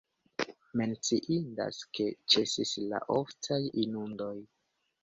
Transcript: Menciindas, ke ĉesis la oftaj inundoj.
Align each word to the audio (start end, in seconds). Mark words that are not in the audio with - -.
Menciindas, 0.79 1.83
ke 1.99 2.09
ĉesis 2.35 2.75
la 2.87 3.05
oftaj 3.21 3.63
inundoj. 3.87 4.35